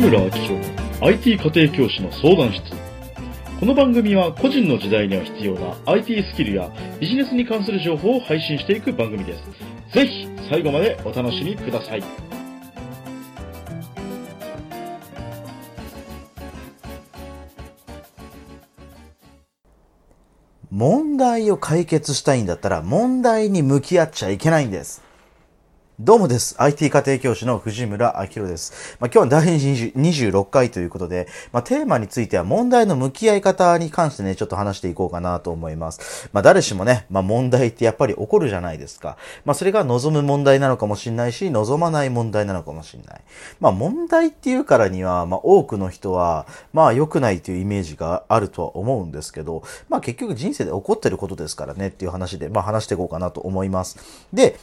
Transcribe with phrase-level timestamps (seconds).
[0.00, 2.62] 村明宏の IT 家庭教師の相談室。
[3.60, 9.44] この番組は個人の時代には必要な IT スキルやビジネスに関する情報を配信していく番組です。
[9.92, 12.02] ぜひ最後までお楽しみください。
[20.70, 25.09] 問題を解決したいんだったら問題に向き合っちゃいけないんです。
[26.02, 26.54] どうもです。
[26.56, 28.96] IT 家庭教師の藤村明宏です。
[29.00, 36.30] まあ、今日は第20 26回ということで、まあ、テーマについては問題の向き合い方に関してね、ちょっと話していこうかなと思います。
[36.32, 39.18] まあ、誰しもね、まあ、問題ってやっぱり起こるじゃないですか。
[39.44, 43.20] まあ、それが望む問題なのかもしれないし、望まない問題なのかもしれない。
[43.60, 53.98] まあ、問題っていうからには、まあ、多くの人は、まあ、良くないというイメージがあるとは思うんですけど、まあ、結局人生で起こってることですからねっていう話で、まあ、話していこうかなと思います。
[54.32, 54.58] で、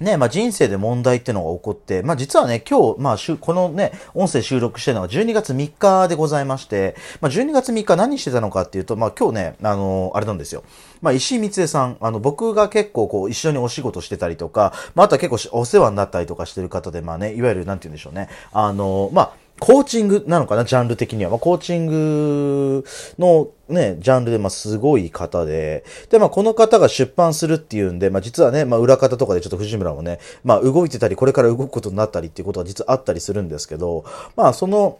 [0.00, 10.64] ね、まあ人生で問題っていうのが起こって、まあ実はね、今日、まあしゅこのね、音声収録してるのが12月3日でございまして、まあ12月3日何してたのかっていうと、まあ今日ね、あのあれなんですよ。
[11.00, 18.28] まあ石井光恵さん、あの僕が結構こう一緒にお仕事してたりとか、まああとは結構お世話になったりとかしてる方で、まあね、いわゆるなんて言うんでしょうね。
[18.52, 21.30] あのまあコーチングなのかなジャンル的には。
[21.30, 22.84] まあ、コーチング
[23.18, 25.84] のね、ジャンルで、まあ、すごい方で。
[26.10, 34.04] で、まあ、この方が出版するっていうんで、まあ、実はね、まあ、裏方とかでちょっと藤村もね、まあ、動いてたり、これから動くことになったりっていうことは実はあったりするんですけど、
[34.36, 34.98] まあ、その、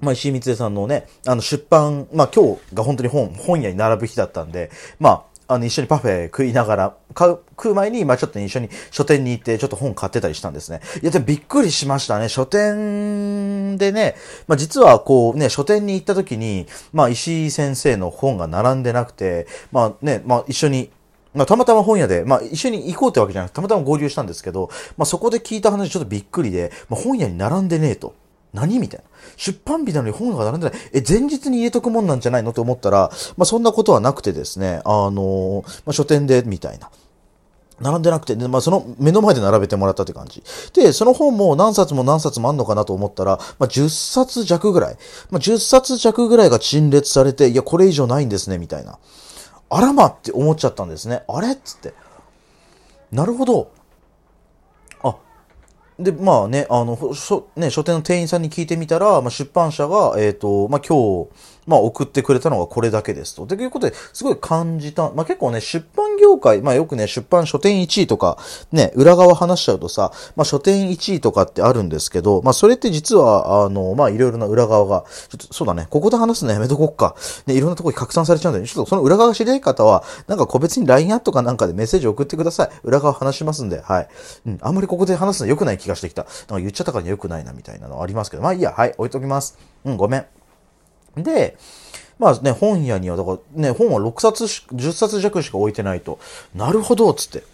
[0.00, 10.80] まあ、石井光恵さんのね、あの、出版、まあ、今日が本当に本、本屋に並ぶ日だったんで、まあ、あの、一緒にパフェ食いながら、買う、食う前に、まあちょっと、一緒に書店に行って、ちょっと本買ってたりしたんですね。
[11.02, 12.28] いや、でもびっくりしましたね。
[12.28, 14.14] 書店でね、
[14.46, 20.90] まあ実はこうね、書店に行った時に、まあ石井先生の本が並んでなくて、まあね、まあ一緒に、
[21.34, 28.14] まあ、たまたま本屋で、まあ、一緒に行こうってわけじゃなくて、たまたま合流したんですけど、まあ、そこで聞いた話ちょっとびっくりで、まあ、本屋に並んでねえと。
[28.52, 29.06] 何みたいな。
[29.36, 30.80] 出版日なのに本が並んでない。
[30.92, 36.90] え、前日に入れとくもんなんじゃないのと思ったら、まあ、そんなことはなくてですね、あのーまあ、書店で、みたいな。
[37.80, 40.42] 並んでなくて、でまあ、その目の前で並べてもらったって感じ。
[40.74, 44.96] で、その本も何冊も何冊もあんのかなと思ったら、まあ、10冊弱ぐらい。
[45.30, 48.98] まあ、10冊弱ぐらいが陳列されて、いや、これ以上ないんですね、みたいな。
[49.70, 51.22] あらまって思っちゃったんですね。
[51.28, 51.94] あれっつって。
[53.12, 53.70] なるほど。
[55.98, 61.28] で、まあね、あの、書ね、書店の店員さんに聞いてみたら、まあ、出版社が、えっ、と、まあ、今日、
[61.66, 63.46] まあ、送ってくれたのがこれだけですと。
[63.46, 65.10] ということで、すごい感じた。
[65.10, 68.38] まあ、結構ね、出版業界、まあ、よくね、出版書店1位とか、
[68.72, 77.14] ね、裏側話しちゃうとさ、まあ、書店1位とかってあるんですけど、まあ、それって実は、あの、まあ、いろいろな裏側が、ちょっと、そうだね、ここで話すのやめとこっか。
[77.46, 82.70] ね、いろんなとこに拡散されちゃうんで、ちょっとその裏側知りたい方は、なんか個別に LINE アットかなんかでメッセージ送ってください。
[82.82, 84.08] 裏側話しますんで、はい。
[84.46, 86.22] うん、あんまりここで話すの良くない気がしてきた。
[86.22, 89.58] なんか言っちゃったから良くないなみたいなのありますけど、まあいいや、はい、置いときます。
[89.84, 90.26] うん、ごめん。
[91.16, 91.56] で、
[92.18, 96.18] まあね、本屋には、だからね、本は6冊し、10冊弱しか置いてないと。
[96.54, 97.44] なるほど、つって。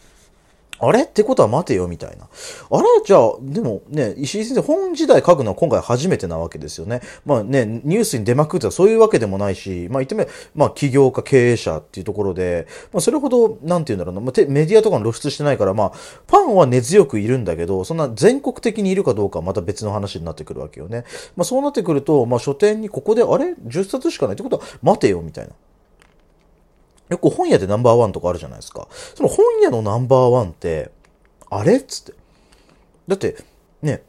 [0.86, 1.02] あれ？
[1.02, 2.24] ってことは待てよ、みたいな。
[2.24, 2.88] あれ？
[3.04, 7.00] じゃあ、でもね、石井先生、本自体書くのは今回初めてなわけですよね。
[7.24, 21.04] まあね、ニュースに出まくってはそういうわけでもないし、まあ言ってみれば、まあ起業家、経営者っていうところで、まあそれほど、なんて言うんだろうな、まあ、メディアとかに露出してないから、まあ、ファンは根強くいるんだけど、そんな全国的にいるかどうかはまた別の話になってくるわけよね。
[21.36, 25.52] まあそうなってくると、まあ書店にここで、あれ ?10 冊しかないってことは、待てよ、みたいな。
[27.08, 28.88] よく本屋でナンバーワンとかあるじゃないですか。
[29.14, 30.90] その本屋のナンバーワンって、
[31.50, 32.12] あれっつって。
[33.08, 33.36] だって、
[33.82, 34.02] ね、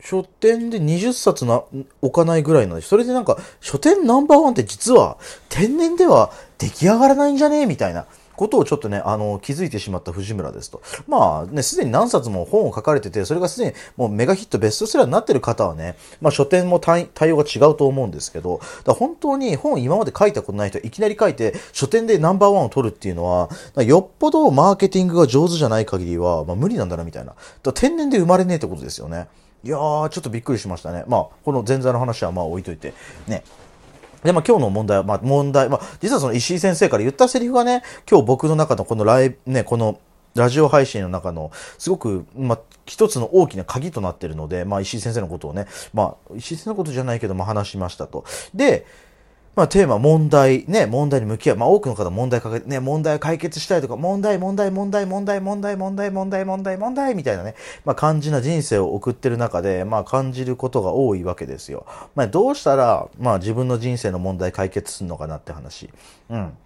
[0.00, 1.62] 書店で20冊な
[2.00, 5.18] 置かないぐらいなんで、それでなんか、書店ナンバーワンって実は
[5.48, 8.06] 天然では出来上がらないんじゃねえみたいな
[8.36, 10.82] ことをちょっとね、あの、気づいてしまった藤村ですと。
[11.08, 23.50] まあね、すでに何冊も本を書かれてて、それがすでにもうメガヒットベストセラーになってる方はね、まあ書店も対応が違うと思うんですけど、だ本当に本今まで書いたことない人いきなり書いて、書店でナンバーワンを取るっていうのは、
[23.82, 27.34] よっぽどマーケティングが上手じゃない限りは、まあ無理なんだなみたいな。
[27.62, 29.28] だ天然で生まれねえってことですよね。
[29.64, 31.04] いやー、ちょっとびっくりしましたね。
[31.06, 32.94] まあ、この前座の話はまあ置いといて。
[33.28, 33.44] ね。
[34.24, 40.00] で、まあ今日の問題は、まあ問題、まあ実はその石井先生から言ったセリフがね、今日僕の中のこのライブ、ね、この
[40.34, 48.24] ラジオ配信の中のすごく、まあ一つの大きな鍵となってるので、まあ石井先生のことをね、まあ石井先生のことじゃないけど、ま話しましたと。
[48.54, 48.86] で、
[49.54, 51.56] まあ、テーマ、問題、ね、問題に向き合う。
[51.58, 57.54] まあ、多くの方問題かけ、ね、問題を解決したいとか、問題、問題、問題、問題、問題、問題、問題、問題、問題、みたいなね、
[57.84, 61.84] まあ、感じな人生を送ってる中で、まあ、感じることが多いわけですよ。
[62.14, 65.90] まあ、どうしたら、まあ、自分の人生の問題解決するのかなって話。
[66.30, 66.56] うん。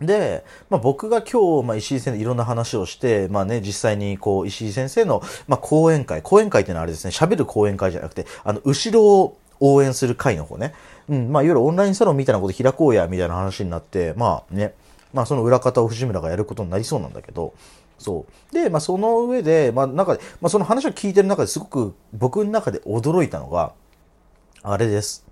[0.00, 10.74] で、まあ、僕が今日、まあ、石井先生いろんな話をして、まあね、実際にこう、石井先生の、まあ、講演会、講演会ってのはあれですね、喋る講演会じゃなくて、あの、後ろを応援する会の方ね。
[11.08, 14.74] うん、まあ、いわゆるオンラインサロンみたいなこと開こうや、みたいな話になって、まあね、
[15.12, 17.54] まあ、その裏方を藤村がやることになりそうなんだけど、
[17.98, 18.54] そう。
[18.54, 23.74] で、まあ、その上で、まあ、なんか、まあ、その話を聞いてる中ですごく僕の中で驚いたのが、
[24.62, 25.26] あれです。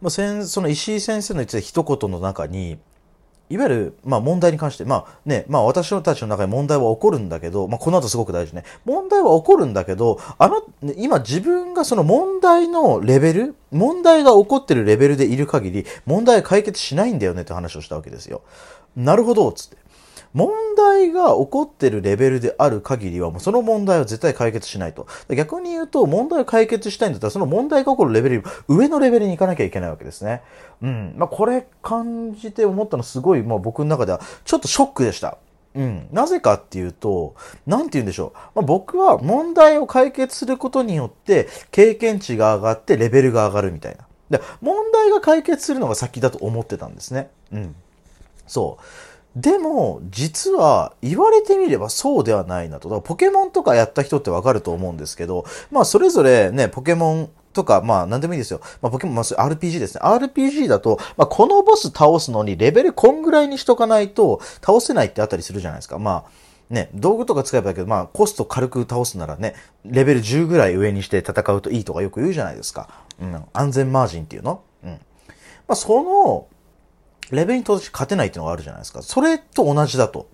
[0.00, 2.78] まあ、先その石井先生の言ってた一言の中に、
[3.50, 8.62] いわゆる、まあ問題に関して、まあね、まあ私たちの中に問題は起こるんだけど、まあこの後すごく大事ね。
[8.84, 10.62] 問題は起こるんだけど、あの、
[10.96, 18.42] 今自分がその問題のレベル、問題が起こってるレベルでいる限り、問題解決しないんだよねって話をしたわけですよ。
[18.96, 19.76] なるほど、つって。
[20.32, 25.06] 問題が起こってるレベルである限りは、もうその問題は絶対解決しないと。
[25.28, 30.42] 逆に言うと、問題を解決したいんだったら、その問題が起こるレベル上のレベルに行かなきゃいけないわけですね。
[30.82, 31.14] うん。
[31.16, 35.38] まあ、これ感じて思ったのすごい、まあ僕の中では、ちょっとショックでした。
[35.74, 36.08] うん。
[36.12, 37.34] なぜかっていうと、
[37.66, 38.38] なんて言うんでしょう。
[38.56, 44.06] まあ、僕は問題を解決することによって、経験値が上がってレベルが上がるみたいな。
[44.30, 47.30] で、問題が解決するのが先だと思ってたんですね。
[47.52, 47.74] うん。
[48.46, 48.84] そう。
[49.36, 53.00] でも、実は、言われてみればそうではないなと。
[53.00, 58.60] ポケモンとかやった人ってわかると思うんですけど、まあ、それぞれね、ポケモンとか、まあ、なんでもいいですよ。
[58.82, 60.00] まあ、ポケモン、まあ、RPG ですね。
[60.02, 66.00] RPG だと、まあ、このボス倒すのにレベルこんぐらいにしとかないと、倒せないってあったりするじゃないですか。
[66.00, 66.30] まあ、
[66.70, 69.54] ね、道具とか使えばいいけど、まあ、コスト軽く倒すならね、
[69.84, 72.88] レベル10ぐらい上にして戦うといいとかよく言うじゃないですか。
[73.20, 73.44] うん。
[73.52, 74.90] 安全マージンっていうのうん。
[74.90, 74.98] ま
[75.68, 76.46] あ、その、
[77.30, 79.02] レベルに到達して勝てないっていうのがあるじゃないですか。
[79.02, 80.28] それと同じだと。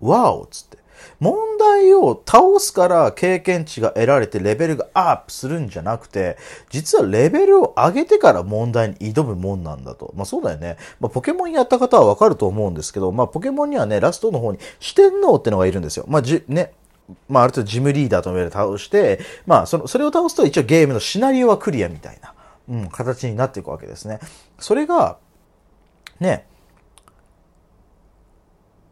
[0.00, 0.78] わおっつって。
[1.20, 6.36] 問題を倒すから経験値が得られてレベルがアップするんじゃなくて、
[6.70, 10.12] 実はレベルを上げてから問題に挑むもんなんだと。
[10.16, 10.76] まあそうだよね。
[11.00, 16.04] まあポケモンやった方はわかると思うんですけど、まあポケモンにはね、ラストの方に四天王ってのがいるんですよ。
[16.08, 16.72] まあじ、ね。
[17.28, 22.34] まあある程度ジムリーダーとの上で倒して、まあその、それを倒すと一応ゲームのシナリオはクリアみたいな、
[22.68, 24.20] うん、形になっていくわけですね。
[24.58, 25.18] それが、
[26.20, 26.46] ね、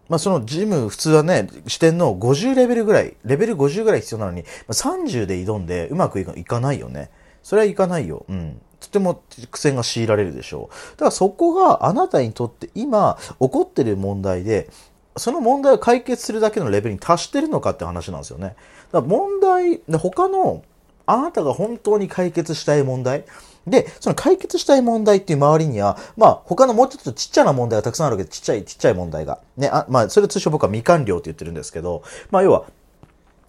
[0.09, 7.11] まあそのジム普通はね、視点の50レベルぐらい、レベル50ぐらい必要なのに、ま、30で挑んでうまくいかないよね。
[7.43, 8.25] それはいかないよ。
[8.29, 8.61] うん。
[8.81, 10.91] とても苦戦が強いられるでしょう。
[10.93, 14.69] だからそこがあなたにとって今起こってる問題で、
[15.17, 18.55] その問題を解決するだけのレベルに達してるのかって話なんですよね。
[18.93, 20.63] だから問題、他の
[21.07, 23.25] あなたが本当に解決したい問題。
[23.67, 29.41] で、その解決したい問題っていう周りには、まあ他のもうちょっとちっちゃな問題がたくさんあるわけで、ちっちゃいちっちゃい問題が。
[29.57, 32.67] ね、あまあそれ通称僕は未完了って言ってるんですけど、まあ要は、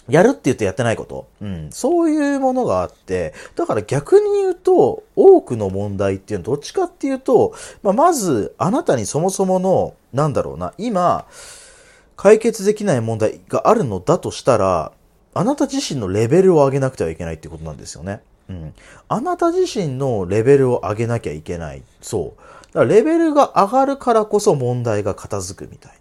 [0.09, 1.27] やるって言ってやってないこと。
[1.41, 1.69] うん。
[1.71, 7.53] そういうものがあって、だから逆に言うと、多くの問題っていうのはどっちかっていうと、
[7.83, 11.25] まあ、まず、あなたにそもそもの、なんだろうな、今、
[12.15, 14.91] 解決できない問題があるのだとしたら、
[15.37, 18.21] あなた自身のレベルを上げなくてはいけないってことなんですよね。
[18.49, 18.73] うん。
[19.07, 21.83] あなた自身のレベルを上げなきゃいけない。
[22.01, 22.41] そう。
[22.73, 25.91] だからレベルが上がるからこそ問題が片付くみたい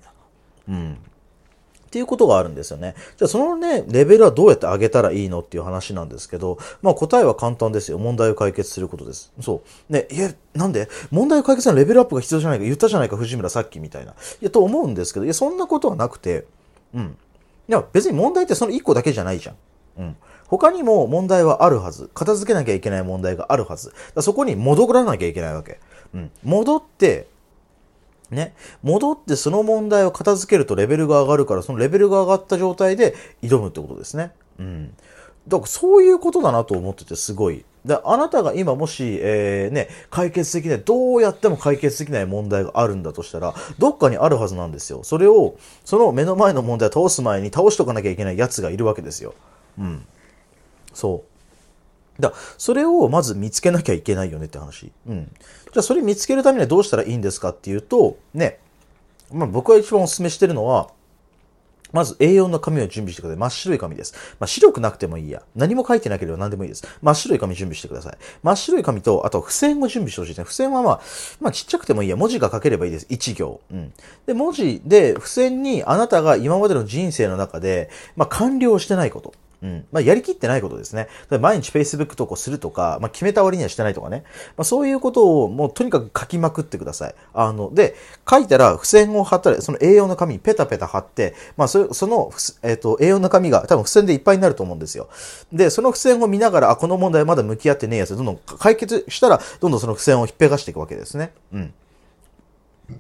[0.68, 0.74] な。
[0.74, 0.92] うん。
[0.94, 2.94] っていうことがあるんですよね。
[3.16, 7.98] じゃあそのね、レベルはどうやって上げたらいいのっていう話なんですけど、まあ答えは簡単ですよ。
[7.98, 9.32] 問題を解決することです。
[9.40, 9.92] そう。
[9.92, 10.88] ね、いや、なんで？
[11.10, 14.12] 問題を解決するのレベルアップが必要じゃないか言ったじゃないか、藤村さっきみたいな。
[14.12, 16.44] いや、と思うんですけど、いや、そんなことはなくて、
[16.92, 17.16] うん。
[17.68, 19.56] いや、別に問題ってその1個だけじゃないじゃん。
[19.98, 20.16] うん。
[20.48, 22.10] 他にも問題はあるはず。
[22.14, 23.92] 片付けなきゃいけない問題があるはず。
[24.14, 25.80] だそこに戻らなきゃいけないわけ。
[26.14, 26.30] うん。
[26.44, 27.28] 戻って、
[28.30, 28.54] ね。
[28.82, 34.32] 戻ってその問題を片付けるとレベルが上がるから、そのレベルが上がった状態で挑むってことですね。
[34.58, 34.94] うん。
[35.48, 37.64] だからそういうことだなと思っててすごい。
[37.86, 45.04] で、あなたが今もし、えー、ね、解決できない、どうやっても解決できない問題があるんだとしたら、どっかにあるはずなんですよ。
[45.04, 49.34] それを、その目の前の問題を倒す前に倒しとかなきゃいけない奴がいるわけですよ。
[49.78, 50.04] うん。
[50.92, 51.22] そ
[52.18, 52.22] う。
[52.22, 54.90] だそれをまず見つけなきゃいけないよねって話。
[55.06, 55.24] うん。
[55.26, 58.58] じゃあそれ見つけるためにはどうしたらいいんですかっていうと、ね、
[59.32, 60.90] まあ僕が一番お勧めしてるのは、
[61.92, 63.38] まず A4 の紙を準備してください。
[63.38, 64.14] 真っ白い紙です。
[64.38, 65.42] まあ、白くなくてもいいや。
[65.54, 66.86] 何も書いてなければ何でもいいです。
[67.02, 68.16] 真っ白い紙準備してください。
[68.42, 70.44] 真っ白い紙と、あと付箋を準備してほしいですね。
[70.44, 71.00] 付箋はまあ、
[71.40, 72.16] まあちっちゃくてもいいや。
[72.16, 73.06] 文字が書ければいいです。
[73.10, 73.60] 1行。
[73.70, 73.92] うん。
[74.26, 79.32] で、文字で、付箋にあなたが今までの人生の中で、まあ完了してないこと。
[79.62, 79.86] うん。
[79.90, 81.08] まあ、やりきってないことですね。
[81.40, 84.24] 毎日 Facebook 投稿するとか、まあ、決めた割にはしてないとかね。
[84.56, 87.14] まあ、そういうことをもうとにかく書きまくってください。
[87.32, 87.94] あの、で、
[88.28, 92.30] 書いたら付箋を貼ったら、その A4 の紙にペタペタ貼って、まあ、そその、
[92.62, 95.08] えっ、と、A4 の紙が多分付箋でいっぱいになると思うんですよ。
[95.52, 101.32] で、その付箋を見ながら、あ、この問題まだ向き合ってねえやつ、どんどん解決したら、どんどんその付箋を引っぺがしていくわけですね。
[101.52, 101.74] うん。
[102.92, 102.98] っ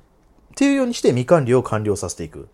[0.56, 2.48] ていうようにして未完了を完了させていく。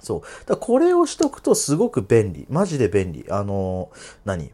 [0.00, 0.22] そう。
[0.46, 2.46] だこれをしとくとすごく便利。
[2.50, 3.26] マジで便利。
[3.30, 3.90] あの、
[4.24, 4.52] 何？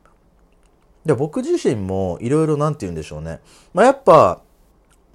[1.04, 3.40] で僕自身もいろいろなんて言うんでしょうね。
[3.72, 4.42] まあ、やっぱ、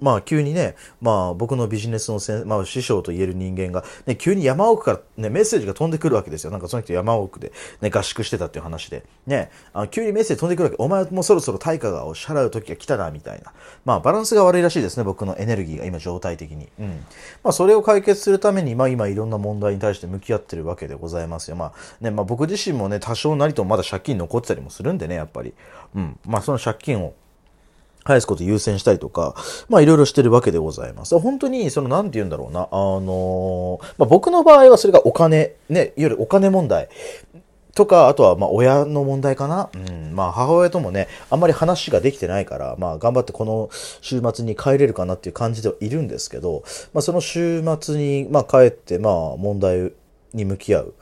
[0.02, 6.50] まあ急にね、まあ僕のビジネスのせまあ師匠と言える人間が、ね、急に山奥からね、メッセージが飛んでくるわけですよ。
[6.50, 9.04] なんかその人山奥でね、合宿してたっていう話で。
[9.26, 10.76] ね、あ急にメッセージ飛んでくるわけ。
[10.78, 13.52] お前もそろそろ対価を支払う時が来たな、みたいな。
[13.84, 16.68] まあバランスが悪いらしいですね、僕のエネルギーが今状態的に。
[16.80, 16.88] うん。
[17.44, 21.56] まあそれを解決するために、まあ今いろんな問題に対して向き合ってるわけでございますよ。
[21.56, 25.54] まあね、まあ僕自身もね、多少なりともまだ借金残ってたりもするんでね、やっぱり。
[25.94, 26.18] うん。
[26.26, 27.14] まあその借金を
[28.04, 29.34] 返すこと優先したりとか、
[29.68, 31.18] まあいろいろしてるわけでございます。
[31.18, 36.88] 本当に、その、なんて言うんだろうな、あのー、まあ僕の場合はそれがお金、ね、いわゆるお金問題。
[37.74, 39.70] とか、あとは、まあ、親の問題かな。
[39.74, 40.14] うん。
[40.14, 43.70] まあ、母親ともね、あんまり話ができてないから、まあ、頑張ってこの
[44.02, 49.92] 週末に帰れるかなっていう感じではいるんですけど、まあ、その週末に、まあ、帰って、まあ、問題
[50.34, 50.94] に向き合う。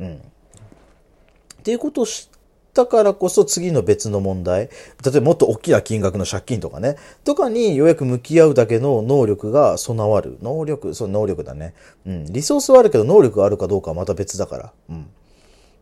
[0.00, 0.16] うん。
[0.16, 0.18] っ
[1.62, 2.28] ていうことをし
[2.74, 4.68] だからこそ次の別の問題、
[5.04, 10.38] 例えばもっと大きな金額の借金とかね、とかにようやく向き合うだけの能力が備わる。
[10.42, 11.74] 能力、そう、能力だね。
[12.06, 12.26] うん。
[12.26, 14.72] リソースはあるけど能力があるかどうかはまた別だから。
[14.90, 15.06] うん。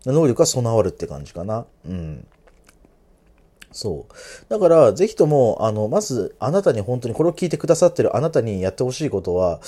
[0.07, 1.67] 能力が備わるって感じかな。
[1.87, 2.27] うん。
[3.77, 4.13] そう。
[4.49, 9.61] だから、ぜひとも、あの、まず、あなたに本当に、これを聞いてくださってるあなたにやってほしいことは、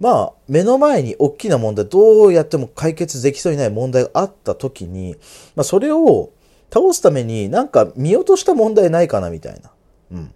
[0.00, 5.16] まあ、目の前に大きな問題、どうやっても解決できそうにない問題があった時に、
[5.56, 6.30] まあ、それを、
[6.72, 9.70] 倒すためになんか見落とした問題ないかなみたいな。
[10.12, 10.34] うん。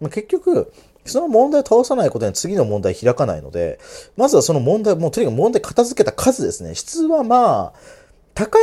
[0.00, 0.72] まあ、結局、
[1.04, 3.80] その問題を倒さないことに次の問題開かないので、
[4.16, 6.74] まずはその問題、もうとにかく問題片付けた数ですね。
[6.74, 7.80] 質はまあ、
[8.34, 8.58] 高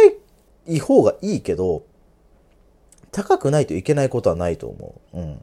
[0.67, 1.83] い方がいいけど、
[3.11, 5.17] 高くないといけないことはないと思う。
[5.17, 5.41] うん。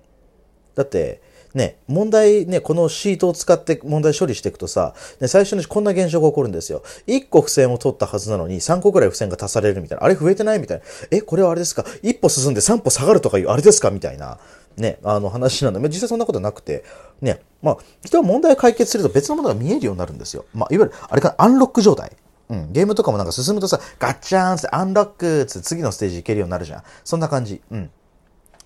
[0.74, 1.20] だって、
[1.54, 6.82] ね、問題ね、このシートを使って問題処理していくとさ、ね、最初にこんな現象が起こるんですよ。
[7.06, 10.04] 1個付箋を取ったはずなのに3個くらい付箋が足されるみたいな。
[10.04, 10.84] あれ増えてないみたいな。
[11.10, 11.84] え、これはあれですか？
[12.02, 13.90] 一歩進んで3歩下がるとかいうあれですか？
[13.90, 14.38] みたいな。
[14.76, 15.80] ね、あの話なんだ。
[15.80, 16.84] 実際そんなことなくて、
[17.22, 20.44] ね、まあ、人は問題を解決すると別のものが見えるようになるんですよ。
[20.52, 22.12] まあ、いわゆる、あれかアンロック状態。
[22.48, 26.82] うん、ゲームとかもなんか進むとさ、ガッチャーンってアンロックって次のステージ行けるようになるじゃん。
[27.04, 27.60] そんな感じ。
[27.70, 27.90] うん。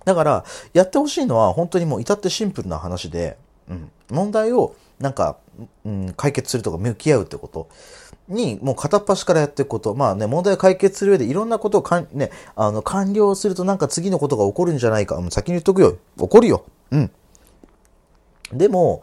[0.04, 3.36] だから、やってほしいのは本当にもう至ってシンプルな話で、
[3.68, 5.36] うん、問題をなんか、
[5.84, 7.68] うん、解決するとか向き合うってこと
[8.28, 9.94] に、もう片っ端からやっていくこと。
[9.94, 15.20] まあね、問題を解決する上でいろんなことをかん、ね、あの、完了するとなんか次のことが起こるんじゃないか。
[15.20, 15.98] もう、先に言っとくよ。
[16.18, 16.64] 起こるよ。
[16.90, 17.10] うん。
[18.52, 19.02] でも、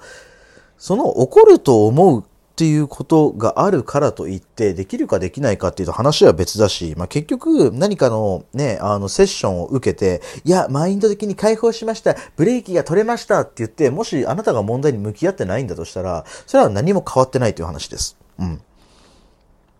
[0.77, 2.24] その起こると思う
[2.58, 18.18] っていうことがあるからといって、できるかできないかっていうと話は別だし、まあ、結局何かのね、あのセッションを受けて、いや、マインド的に解放しました、ブレーキが取れましたって言って、もしあなたが問題に向き合ってないんだとしたら、それは何も変わってないという話です。
[18.40, 18.60] うん。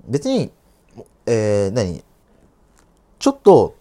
[0.08, 0.52] 別に、
[1.26, 2.04] えー、何？
[3.18, 3.74] ちょっと、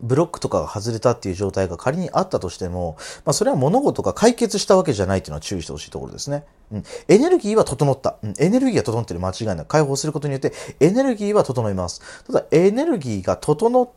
[0.00, 6.44] ブロックとかが外れたっていう状態が仮にあったとしても、まあ、それは物事が解決したわけじゃないっていうのは注意してほしいところですね。
[6.72, 6.84] うん。
[7.08, 8.16] エネルギーは整った。
[8.22, 8.34] うん。
[8.38, 9.64] エネルギーが整ってる間違いない。
[9.66, 12.00] 解放することによってエネルギーは整います。
[12.26, 13.92] ただ、エネルギーが整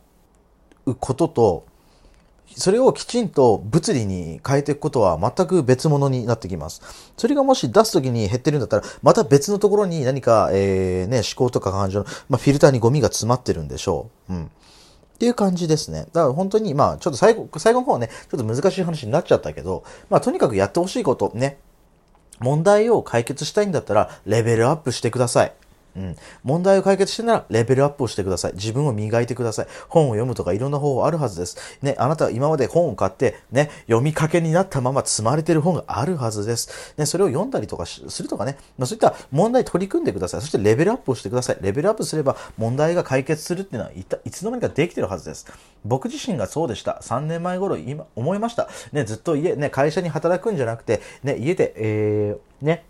[0.86, 1.70] うことと、
[2.56, 6.82] それをきちんと物理に変えていくことは全く別物になってきます。
[7.16, 14.32] それがもし出すときに減ってるんだったら、また別のところに何か、えー、ね、思考とか感情の、まあ、フィルターにゴミが詰まってるんでしょう。
[14.32, 14.50] うん。
[15.20, 16.06] っていう感じですね。
[16.14, 21.58] だから本当に、まあ、ちょっと最後、最後の方はね、ちょっと難しい話になっちゃったけど、まあ、とにかくやってほしいこと、ね、
[22.38, 25.52] 問題を解決したいんだったら、レベルアップしてください。
[25.96, 26.16] うん。
[26.44, 28.52] 問題を解決してなら、レベルアップをしてください。
[28.54, 29.66] 自分を磨いてください。
[29.88, 31.56] 本を読むとかいろんな方法あるはずです。
[31.82, 36.94] ね、あなたは今まで本を買って、ね、読みかけになったまま積まれてる本があるはずです。
[36.96, 40.40] ね、それを読んだりとかするとかね、まあ、そういった問題取り組んでください。
[40.40, 41.58] そしてレベルアップをしてください。
[41.60, 45.46] レベルアップすれば問題が解決するっていうのはいいつの間にかできてるはずです。
[45.84, 47.00] 僕自身がそうでした。
[47.02, 48.68] 3年前頃、今、思いました。
[48.92, 52.84] ね、ずっと家、ね、会社に働くんじゃなくて、ね、家で、えー、ね、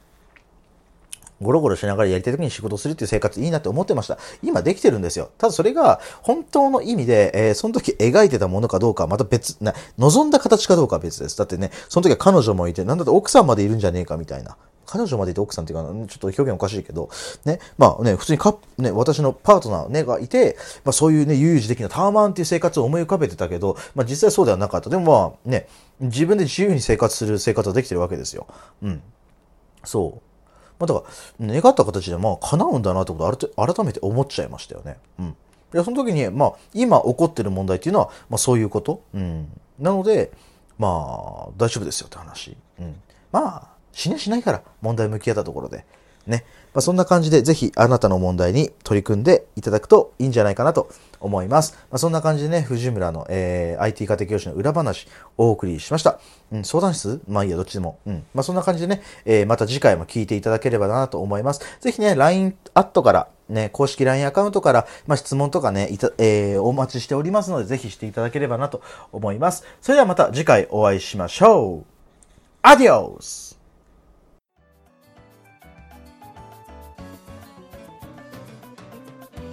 [1.41, 4.19] ゴロゴロしながらやりたい時に仕事するっていう生活いいなって思ってました。
[4.43, 5.31] 今できてるんですよ。
[5.39, 11.37] ただそれが本当の意味で、えー、その時描いてたものかどうかまた別、な、望んだ形かどうかは別です。
[11.39, 14.57] だってね、その時は彼女もいて、なんだって奥さんまでいるんじゃねえかみたいな。
[14.91, 17.11] 彼女までいて奥さんっていうか、ちょっと表現おかしいけど、
[17.45, 24.91] ね、まあね、普通にカッ、ね、私のパートナー、ね、がいて、まあそういうね、悠々自適なタワマンっていう生活を思い浮かべてたけど、まあ実際そうではなかった。
[24.91, 25.69] でもまあね、
[26.01, 28.49] 自分で自由に生活する生活はできてるわけですよ。
[28.83, 29.03] うん。
[29.85, 30.30] そう。
[30.81, 31.05] まあ、だか
[31.39, 34.97] ら、願った形で、まあ、叶うんだなってことを改めて思っちゃいましたよね。
[35.19, 35.37] うん。
[35.73, 39.03] で、その時に、まあ、今起こってる問題っていうのは、まあ、そういうこと。
[39.15, 39.49] うん。
[39.79, 40.33] なので、
[40.79, 42.57] まあ、大丈夫ですよって話。
[42.81, 42.97] うん。
[43.31, 45.85] まあ、死ねしないから、問題向き合ったところで。
[46.27, 46.45] ね。
[46.73, 50.89] まあ、そんな感じで、ぜひあなたの問題に取り組んでいただくといいんじゃないかなと
[51.21, 51.75] 思います。
[51.91, 56.21] まあ、そんな感じでね、藤村の、えー IT 家庭教師の裏話をお送りしました。
[56.53, 57.21] うん、相談室？
[57.29, 57.99] まあいいや、どっちでも。
[58.07, 58.25] うん。
[58.35, 61.61] まあ、そんな感じでね、えーまた次回も聞いていただければなと思います。
[61.81, 69.65] ぜひね、LINE アットから、ね、公式 LINE アカウントから、まあ、質問とかね、いた、えーお待ちしておりますので、ぜひしていただければなと思います。
[69.81, 71.85] それではまた次回お会いしましょう。
[72.63, 73.50] アディオス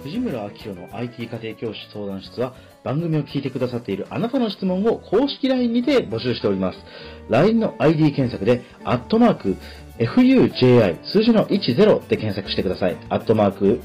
[0.08, 6.78] 藤村明宏の IT 家庭教師相談室は番組を聞いてくださっているあなたの質問を公式 LINE にて募集しております。
[7.28, 9.56] LINE の ID 検索で、アットマーク、
[9.98, 12.96] FUJI 数字の10で検索してください。
[13.10, 13.80] アットマーク、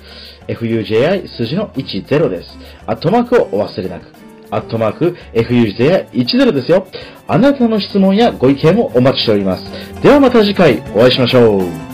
[0.48, 2.58] FUJI 数字の10です。
[2.88, 4.06] アットマークをお忘れなく。
[4.50, 6.88] アットマーク、FUJI10 ですよ。
[7.28, 10.02] あなたの質問やご意見もお待ちしております。
[10.02, 11.93] ではまた次回お会いしましょう。